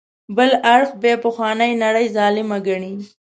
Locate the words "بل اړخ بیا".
0.37-1.15